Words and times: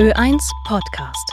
Ö1 0.00 0.40
Podcast. 0.64 1.28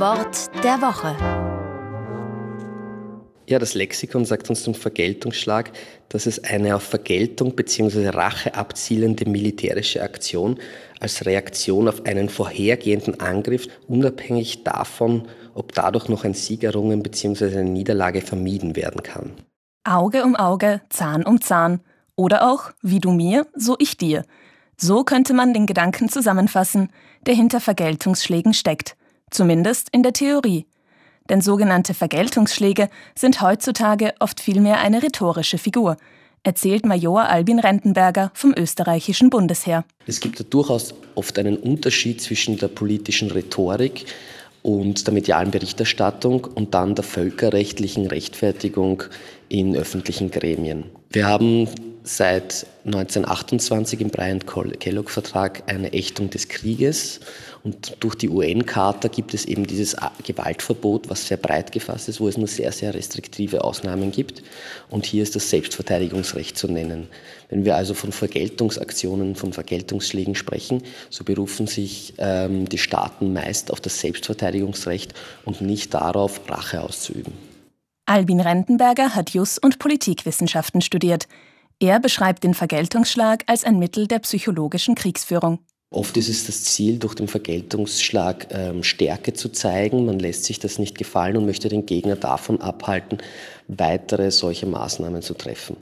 Wort 0.00 0.50
der 0.64 0.82
Woche. 0.82 1.14
Ja, 3.48 3.60
das 3.60 3.74
Lexikon 3.74 4.24
sagt 4.24 4.50
uns 4.50 4.64
zum 4.64 4.74
Vergeltungsschlag, 4.74 5.70
dass 6.08 6.26
es 6.26 6.42
eine 6.42 6.74
auf 6.74 6.82
Vergeltung 6.82 7.54
bzw. 7.54 8.08
Rache 8.08 8.56
abzielende 8.56 9.30
militärische 9.30 10.02
Aktion 10.02 10.58
als 10.98 11.26
Reaktion 11.26 11.86
auf 11.86 12.06
einen 12.06 12.28
vorhergehenden 12.28 13.20
Angriff, 13.20 13.68
unabhängig 13.86 14.64
davon, 14.64 15.28
ob 15.54 15.74
dadurch 15.74 16.08
noch 16.08 16.24
ein 16.24 16.34
Sieg 16.34 16.64
errungen 16.64 17.04
bzw. 17.04 17.56
eine 17.56 17.70
Niederlage 17.70 18.20
vermieden 18.20 18.74
werden 18.74 19.04
kann. 19.04 19.30
Auge 19.84 20.24
um 20.24 20.36
Auge, 20.36 20.82
Zahn 20.90 21.24
um 21.24 21.40
Zahn. 21.40 21.80
Oder 22.14 22.50
auch, 22.50 22.72
wie 22.82 23.00
du 23.00 23.12
mir, 23.12 23.46
so 23.54 23.76
ich 23.78 23.96
dir. 23.96 24.24
So 24.76 25.04
könnte 25.04 25.32
man 25.32 25.54
den 25.54 25.66
Gedanken 25.66 26.08
zusammenfassen, 26.08 26.90
der 27.26 27.34
hinter 27.34 27.60
Vergeltungsschlägen 27.60 28.52
steckt. 28.52 28.96
Zumindest 29.30 29.88
in 29.90 30.02
der 30.02 30.12
Theorie. 30.12 30.66
Denn 31.30 31.40
sogenannte 31.40 31.94
Vergeltungsschläge 31.94 32.90
sind 33.14 33.40
heutzutage 33.40 34.14
oft 34.20 34.40
vielmehr 34.40 34.80
eine 34.80 35.02
rhetorische 35.02 35.58
Figur, 35.58 35.96
erzählt 36.42 36.84
Major 36.84 37.22
Albin 37.22 37.58
Rentenberger 37.58 38.30
vom 38.34 38.52
österreichischen 38.56 39.30
Bundesheer. 39.30 39.84
Es 40.06 40.20
gibt 40.20 40.38
ja 40.38 40.44
durchaus 40.48 40.94
oft 41.14 41.38
einen 41.38 41.56
Unterschied 41.56 42.20
zwischen 42.20 42.58
der 42.58 42.68
politischen 42.68 43.30
Rhetorik 43.30 44.06
und 44.62 45.06
der 45.06 45.14
medialen 45.14 45.50
Berichterstattung 45.50 46.44
und 46.44 46.74
dann 46.74 46.94
der 46.94 47.04
völkerrechtlichen 47.04 48.06
Rechtfertigung 48.06 49.04
in 49.48 49.76
öffentlichen 49.76 50.30
Gremien. 50.30 50.84
Wir 51.10 51.26
haben 51.26 51.68
seit 52.02 52.66
1928 52.84 54.00
im 54.00 54.10
Bryant-Kellogg-Vertrag 54.10 55.64
eine 55.66 55.92
Ächtung 55.92 56.30
des 56.30 56.48
Krieges 56.48 57.20
und 57.62 57.96
durch 58.00 58.14
die 58.14 58.30
UN-Charta 58.30 59.08
gibt 59.08 59.34
es 59.34 59.44
eben 59.44 59.66
dieses 59.66 59.94
Gewaltverbot, 60.24 61.10
was 61.10 61.26
sehr 61.26 61.36
breit 61.36 61.72
gefasst 61.72 62.08
ist, 62.08 62.20
wo 62.20 62.28
es 62.28 62.38
nur 62.38 62.46
sehr, 62.46 62.72
sehr 62.72 62.94
restriktive 62.94 63.62
Ausnahmen 63.64 64.12
gibt. 64.12 64.42
Und 64.88 65.04
hier 65.04 65.22
ist 65.22 65.36
das 65.36 65.50
Selbstverteidigungsrecht 65.50 66.56
zu 66.56 66.68
nennen. 66.68 67.08
Wenn 67.50 67.64
wir 67.64 67.76
also 67.76 67.92
von 67.92 68.12
Vergeltungsaktionen, 68.12 69.36
von 69.36 69.52
Vergeltungsschlägen 69.52 70.34
sprechen, 70.34 70.82
so 71.10 71.24
berufen 71.24 71.66
sich 71.66 72.14
ähm, 72.18 72.66
die 72.68 72.78
Staaten 72.78 73.32
meist 73.32 73.70
auf 73.70 73.80
das 73.80 74.00
Selbstverteidigungsrecht 74.00 75.12
und 75.44 75.60
nicht 75.60 75.92
darauf, 75.92 76.40
Rache 76.48 76.82
auszuüben. 76.82 77.34
Albin 78.06 78.40
Rentenberger 78.40 79.14
hat 79.14 79.30
Jus- 79.30 79.58
und 79.58 79.78
Politikwissenschaften 79.78 80.80
studiert. 80.80 81.28
Er 81.78 82.00
beschreibt 82.00 82.42
den 82.42 82.54
Vergeltungsschlag 82.54 83.44
als 83.46 83.64
ein 83.64 83.78
Mittel 83.78 84.06
der 84.06 84.18
psychologischen 84.20 84.94
Kriegsführung. 84.94 85.60
Oft 85.92 86.16
ist 86.16 86.28
es 86.28 86.46
das 86.46 86.62
Ziel, 86.62 87.00
durch 87.00 87.16
den 87.16 87.26
Vergeltungsschlag 87.26 88.46
ähm, 88.52 88.84
Stärke 88.84 89.32
zu 89.32 89.48
zeigen. 89.48 90.06
Man 90.06 90.20
lässt 90.20 90.44
sich 90.44 90.60
das 90.60 90.78
nicht 90.78 90.96
gefallen 90.96 91.36
und 91.36 91.46
möchte 91.46 91.68
den 91.68 91.84
Gegner 91.84 92.14
davon 92.14 92.60
abhalten, 92.60 93.18
weitere 93.66 94.30
solche 94.30 94.66
Maßnahmen 94.66 95.20
zu 95.20 95.34
treffen. 95.34 95.76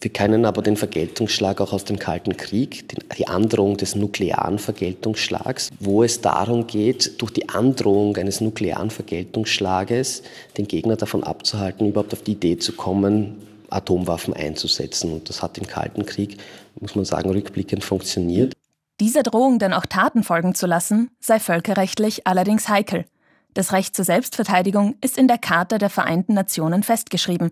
Wir 0.00 0.12
kennen 0.12 0.44
aber 0.44 0.62
den 0.62 0.76
Vergeltungsschlag 0.76 1.60
auch 1.60 1.72
aus 1.72 1.84
dem 1.84 2.00
Kalten 2.00 2.36
Krieg, 2.36 2.86
die 3.16 3.28
Androhung 3.28 3.76
des 3.76 3.94
nuklearen 3.94 4.58
Vergeltungsschlags, 4.58 5.70
wo 5.78 6.02
es 6.02 6.20
darum 6.20 6.66
geht, 6.66 7.22
durch 7.22 7.30
die 7.30 7.48
Androhung 7.48 8.16
eines 8.16 8.40
nuklearen 8.40 8.90
Vergeltungsschlages 8.90 10.24
den 10.58 10.66
Gegner 10.66 10.96
davon 10.96 11.22
abzuhalten, 11.22 11.88
überhaupt 11.88 12.12
auf 12.12 12.22
die 12.22 12.32
Idee 12.32 12.58
zu 12.58 12.72
kommen, 12.72 13.36
Atomwaffen 13.70 14.34
einzusetzen. 14.34 15.12
Und 15.12 15.28
das 15.28 15.40
hat 15.40 15.56
im 15.56 15.68
Kalten 15.68 16.04
Krieg, 16.04 16.36
muss 16.80 16.96
man 16.96 17.04
sagen, 17.04 17.30
rückblickend 17.30 17.84
funktioniert. 17.84 18.54
Dieser 19.00 19.24
Drohung 19.24 19.58
dann 19.58 19.72
auch 19.72 19.86
Taten 19.86 20.22
folgen 20.22 20.54
zu 20.54 20.66
lassen, 20.66 21.10
sei 21.18 21.40
völkerrechtlich 21.40 22.26
allerdings 22.28 22.68
heikel. 22.68 23.06
Das 23.52 23.72
Recht 23.72 23.96
zur 23.96 24.04
Selbstverteidigung 24.04 24.94
ist 25.00 25.18
in 25.18 25.26
der 25.26 25.38
Charta 25.38 25.78
der 25.78 25.90
Vereinten 25.90 26.34
Nationen 26.34 26.84
festgeschrieben. 26.84 27.50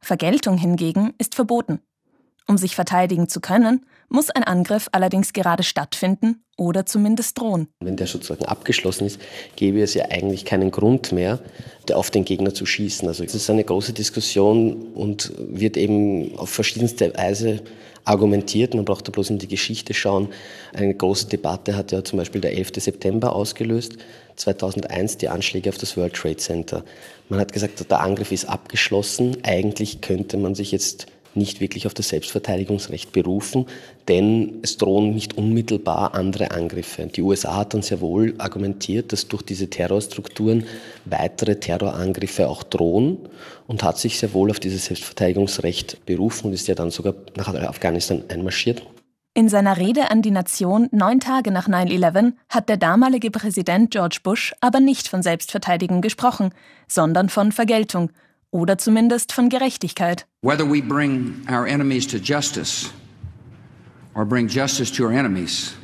Vergeltung 0.00 0.58
hingegen 0.58 1.14
ist 1.18 1.36
verboten. 1.36 1.80
Um 2.48 2.58
sich 2.58 2.74
verteidigen 2.74 3.28
zu 3.28 3.40
können, 3.40 3.86
muss 4.08 4.30
ein 4.30 4.42
Angriff 4.42 4.88
allerdings 4.90 5.32
gerade 5.32 5.62
stattfinden 5.62 6.42
oder 6.56 6.84
zumindest 6.84 7.38
drohen. 7.38 7.68
Wenn 7.78 7.96
der 7.96 8.08
sozusagen 8.08 8.44
abgeschlossen 8.44 9.06
ist, 9.06 9.20
gäbe 9.54 9.80
es 9.80 9.94
ja 9.94 10.06
eigentlich 10.10 10.44
keinen 10.44 10.72
Grund 10.72 11.12
mehr, 11.12 11.38
auf 11.92 12.10
den 12.10 12.24
Gegner 12.24 12.52
zu 12.52 12.66
schießen. 12.66 13.06
Also 13.06 13.22
es 13.22 13.34
ist 13.34 13.48
eine 13.50 13.62
große 13.62 13.92
Diskussion 13.92 14.88
und 14.94 15.32
wird 15.38 15.76
eben 15.76 16.36
auf 16.38 16.50
verschiedenste 16.50 17.14
Weise 17.16 17.62
argumentiert. 18.04 18.74
Man 18.74 18.84
braucht 18.84 19.06
da 19.06 19.12
bloß 19.12 19.30
in 19.30 19.38
die 19.38 19.48
Geschichte 19.48 19.94
schauen. 19.94 20.28
Eine 20.72 20.94
große 20.94 21.26
Debatte 21.26 21.76
hat 21.76 21.92
ja 21.92 22.04
zum 22.04 22.18
Beispiel 22.18 22.40
der 22.40 22.56
11. 22.56 22.72
September 22.76 23.34
ausgelöst, 23.34 23.96
2001 24.36 25.18
die 25.18 25.28
Anschläge 25.28 25.68
auf 25.68 25.78
das 25.78 25.96
World 25.96 26.14
Trade 26.14 26.36
Center. 26.36 26.84
Man 27.28 27.40
hat 27.40 27.52
gesagt, 27.52 27.88
der 27.90 28.00
Angriff 28.00 28.32
ist 28.32 28.46
abgeschlossen. 28.46 29.38
Eigentlich 29.42 30.00
könnte 30.00 30.36
man 30.36 30.54
sich 30.54 30.72
jetzt 30.72 31.06
nicht 31.34 31.60
wirklich 31.60 31.86
auf 31.86 31.94
das 31.94 32.08
Selbstverteidigungsrecht 32.08 33.12
berufen, 33.12 33.66
denn 34.08 34.60
es 34.62 34.76
drohen 34.76 35.14
nicht 35.14 35.36
unmittelbar 35.36 36.14
andere 36.14 36.50
Angriffe. 36.50 37.06
Die 37.06 37.22
USA 37.22 37.56
hat 37.56 37.74
dann 37.74 37.82
sehr 37.82 38.00
wohl 38.00 38.34
argumentiert, 38.38 39.12
dass 39.12 39.28
durch 39.28 39.42
diese 39.42 39.70
Terrorstrukturen 39.70 40.66
weitere 41.04 41.56
Terrorangriffe 41.56 42.48
auch 42.48 42.62
drohen 42.62 43.18
und 43.66 43.82
hat 43.82 43.98
sich 43.98 44.18
sehr 44.18 44.32
wohl 44.32 44.50
auf 44.50 44.60
dieses 44.60 44.86
Selbstverteidigungsrecht 44.86 46.04
berufen 46.06 46.48
und 46.48 46.52
ist 46.52 46.68
ja 46.68 46.74
dann 46.74 46.90
sogar 46.90 47.14
nach 47.36 47.48
Afghanistan 47.54 48.24
einmarschiert. 48.28 48.82
In 49.32 49.48
seiner 49.48 49.76
Rede 49.76 50.10
an 50.10 50.22
die 50.22 50.32
Nation 50.32 50.88
neun 50.90 51.20
Tage 51.20 51.52
nach 51.52 51.68
9-11 51.68 52.32
hat 52.48 52.68
der 52.68 52.76
damalige 52.76 53.30
Präsident 53.30 53.92
George 53.92 54.18
Bush 54.24 54.52
aber 54.60 54.80
nicht 54.80 55.06
von 55.06 55.22
Selbstverteidigung 55.22 56.00
gesprochen, 56.00 56.52
sondern 56.88 57.28
von 57.28 57.52
Vergeltung 57.52 58.10
oder 58.50 58.78
zumindest 58.78 59.32
von 59.32 59.48
Gerechtigkeit. 59.48 60.26
Whether 60.42 60.68
we 60.68 60.82
bring 60.82 61.42
our 61.50 61.66
enemies 61.66 62.06
to 62.08 62.18
justice 62.18 62.90
or 64.14 64.24
bring 64.24 64.48
justice 64.48 64.92
to 64.92 65.04
our 65.04 65.12
enemies, 65.12 65.74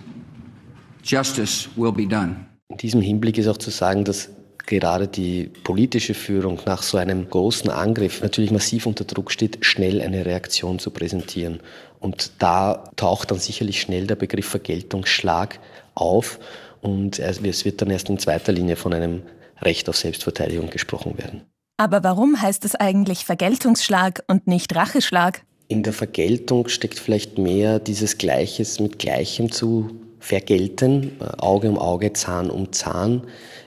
justice 1.03 1.69
will 1.77 1.93
be 1.93 2.07
done. 2.07 2.47
In 2.69 2.79
diesem 2.79 3.01
Hinblick 3.01 3.39
ist 3.39 3.49
auch 3.49 3.59
zu 3.59 3.71
sagen, 3.71 4.05
dass 4.05 4.31
gerade 4.67 5.09
die 5.09 5.51
politische 5.65 6.15
Führung 6.15 6.61
nach 6.67 6.83
so 6.83 6.99
einem 6.99 7.31
großen 7.31 7.71
Angriff 7.71 8.21
natürlich 8.21 8.51
massiv 8.51 8.87
unter 8.87 9.05
Druck 9.05 9.31
steht, 9.31 9.65
schnell 9.65 10.01
eine 10.03 10.27
Reaktion 10.27 10.79
zu 10.79 10.91
präsentieren. 10.91 11.61
Und 12.01 12.33
da 12.41 12.91
taucht 12.97 13.31
dann 13.31 13.39
sicherlich 13.39 13.81
schnell 13.81 14.07
der 14.07 14.17
Begriff 14.17 14.47
Vergeltungsschlag 14.47 15.61
auf 15.95 16.39
und 16.81 17.19
es 17.19 17.65
wird 17.65 17.81
dann 17.81 17.91
erst 17.91 18.11
in 18.11 18.19
zweiter 18.19 18.53
Linie 18.53 18.77
von 18.77 18.93
einem 18.93 19.23
Recht 19.63 19.89
auf 19.89 19.97
Selbstverteidigung 19.97 20.69
gesprochen 20.71 21.17
werden. 21.17 21.43
Aber 21.79 22.03
warum 22.03 22.41
heißt 22.41 22.65
es 22.65 22.75
eigentlich 22.75 23.25
Vergeltungsschlag 23.27 24.25
und 24.29 24.47
nicht 24.47 24.75
Racheschlag? 24.75 25.43
In 25.69 25.83
der 25.83 25.93
Vergeltung 25.93 26.69
steckt 26.69 26.99
vielleicht 26.99 27.39
mehr 27.39 27.79
dieses 27.79 28.17
Gleiches 28.17 28.81
mit 28.81 28.99
Gleichem 28.99 29.53
zu 29.53 29.91
vergelten, 30.19 31.21
Auge 31.39 31.69
um 31.69 31.79
Auge, 31.79 32.13
Zahn 32.15 32.51
um 32.51 32.73
Zahn, 32.73 33.23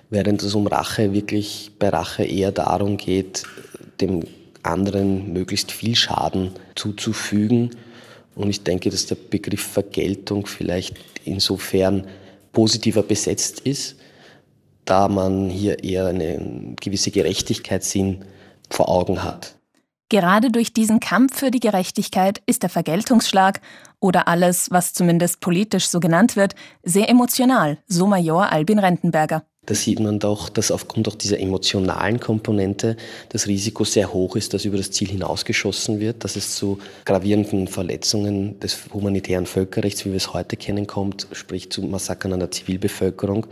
während 0.10 0.42
es 0.42 0.56
um 0.56 0.66
Rache 0.66 1.14
wirklich 1.14 1.72
bei 1.78 1.90
Rache 1.90 2.24
eher 2.24 2.52
darum 2.52 2.98
geht, 2.98 3.44
dem 4.02 4.24
anderen 4.64 5.32
möglichst 5.32 5.72
viel 5.72 5.96
Schaden 5.96 6.52
zuzufügen. 6.76 7.72
Und 8.36 8.50
ich 8.50 8.64
denke, 8.64 8.90
dass 8.90 9.06
der 9.06 9.16
Begriff 9.16 9.62
Vergeltung 9.62 10.48
vielleicht 10.48 10.98
insofern 11.26 12.08
positiver 12.54 13.04
besetzt 13.04 13.60
ist, 13.62 13.98
da 14.90 15.08
man 15.08 15.50
hier 15.50 15.84
eher 15.84 16.08
eine 16.08 16.76
gewisse 16.82 17.12
Gerechtigkeitssinn 17.12 18.26
vor 18.70 18.90
Augen 18.90 19.24
hat. 19.24 19.56
Gerade 20.10 20.50
durch 20.50 20.74
diesen 20.74 21.00
Kampf 21.00 21.38
für 21.38 21.52
die 21.52 21.60
Gerechtigkeit 21.60 22.42
ist 22.48 22.64
der 22.64 22.70
Vergeltungsschlag 22.70 23.62
oder 24.00 24.28
alles, 24.28 24.72
was 24.72 24.94
zumindest 24.94 25.40
politisch 25.40 25.88
so 25.88 26.00
genannt 26.00 26.36
wird, 26.36 26.56
sehr 26.82 27.10
emotional, 27.10 27.78
so 27.86 28.08
Major 28.08 28.52
Albin 28.52 28.80
Rentenberger. 28.80 29.44
Da 29.66 29.76
sieht 29.76 30.00
man 30.00 30.18
doch, 30.18 30.50
dass 30.50 30.72
aufgrund 30.72 31.08
auch 31.08 31.16
dieser 31.16 31.40
emotionalen 31.40 32.20
Komponente 32.20 32.98
das 33.30 33.46
Risiko 33.46 33.84
sehr 33.84 34.12
hoch 34.12 34.36
ist, 34.36 34.54
dass 34.56 34.66
über 34.66 34.78
das 34.78 34.90
Ziel 34.90 35.10
hinausgeschossen 35.10 36.00
wird, 36.00 36.24
dass 36.24 36.36
es 36.36 36.56
zu 36.56 36.80
gravierenden 37.06 37.68
Verletzungen 37.68 38.60
des 38.62 38.86
humanitären 38.92 39.46
Völkerrechts, 39.46 40.06
wie 40.06 40.10
wir 40.10 40.18
es 40.18 40.34
heute 40.34 40.58
kennen, 40.58 40.88
kommt, 40.88 41.28
sprich 41.34 41.70
zu 41.70 41.84
Massakern 41.84 42.34
an 42.34 42.40
der 42.40 42.50
Zivilbevölkerung, 42.50 43.46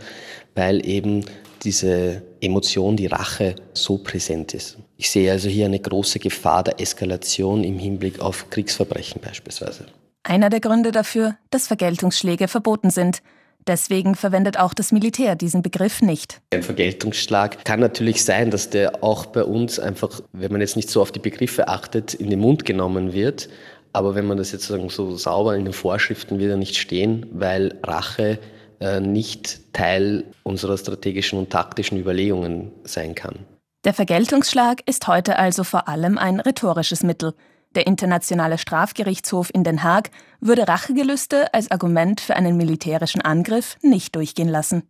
weil 0.56 0.84
eben 0.84 1.24
diese 1.62 2.22
Emotion, 2.40 2.96
die 2.96 3.06
Rache 3.06 3.54
so 3.72 3.98
präsent 3.98 4.54
ist. 4.54 4.78
Ich 4.96 5.10
sehe 5.10 5.30
also 5.30 5.48
hier 5.48 5.66
eine 5.66 5.78
große 5.78 6.18
Gefahr 6.18 6.64
der 6.64 6.80
Eskalation 6.80 7.62
im 7.62 7.78
Hinblick 7.78 8.18
auf 8.18 8.50
Kriegsverbrechen 8.50 9.20
beispielsweise. 9.20 9.86
Einer 10.24 10.50
der 10.50 10.60
Gründe 10.60 10.90
dafür, 10.90 11.36
dass 11.50 11.68
Vergeltungsschläge 11.68 12.48
verboten 12.48 12.90
sind– 12.90 13.22
Deswegen 13.68 14.14
verwendet 14.14 14.58
auch 14.58 14.72
das 14.72 14.92
Militär 14.92 15.36
diesen 15.36 15.60
Begriff 15.60 16.00
nicht. 16.00 16.40
Ein 16.54 16.62
Vergeltungsschlag 16.62 17.66
kann 17.66 17.80
natürlich 17.80 18.24
sein, 18.24 18.50
dass 18.50 18.70
der 18.70 19.04
auch 19.04 19.26
bei 19.26 19.44
uns 19.44 19.78
einfach, 19.78 20.22
wenn 20.32 20.50
man 20.50 20.62
jetzt 20.62 20.74
nicht 20.74 20.88
so 20.88 21.02
auf 21.02 21.12
die 21.12 21.18
Begriffe 21.18 21.68
achtet, 21.68 22.14
in 22.14 22.30
den 22.30 22.40
Mund 22.40 22.64
genommen 22.64 23.12
wird. 23.12 23.50
Aber 23.92 24.14
wenn 24.14 24.26
man 24.26 24.38
das 24.38 24.52
jetzt 24.52 24.66
so 24.66 25.16
sauber 25.16 25.54
in 25.54 25.66
den 25.66 25.74
Vorschriften 25.74 26.38
wieder 26.38 26.56
nicht 26.56 26.76
stehen, 26.76 27.26
weil 27.30 27.78
Rache 27.82 28.38
äh, 28.80 29.00
nicht 29.00 29.74
Teil 29.74 30.24
unserer 30.44 30.78
strategischen 30.78 31.38
und 31.38 31.50
taktischen 31.50 31.98
Überlegungen 31.98 32.72
sein 32.84 33.14
kann. 33.14 33.40
Der 33.84 33.92
Vergeltungsschlag 33.92 34.80
ist 34.86 35.06
heute 35.08 35.38
also 35.38 35.62
vor 35.62 35.88
allem 35.88 36.16
ein 36.16 36.40
rhetorisches 36.40 37.02
Mittel. 37.02 37.34
Der 37.74 37.86
Internationale 37.86 38.58
Strafgerichtshof 38.58 39.50
in 39.52 39.62
Den 39.62 39.82
Haag 39.82 40.10
würde 40.40 40.66
Rachegelüste 40.66 41.52
als 41.52 41.70
Argument 41.70 42.20
für 42.20 42.34
einen 42.34 42.56
militärischen 42.56 43.20
Angriff 43.20 43.76
nicht 43.82 44.16
durchgehen 44.16 44.48
lassen. 44.48 44.82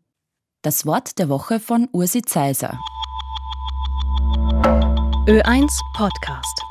Das 0.62 0.86
Wort 0.86 1.18
der 1.18 1.28
Woche 1.28 1.60
von 1.60 1.88
Ursi 1.92 2.22
Zeiser. 2.22 2.78
Ö1 5.26 5.80
Podcast. 5.94 6.62